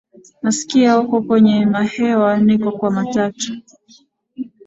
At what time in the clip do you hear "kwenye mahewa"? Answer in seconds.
1.21-2.37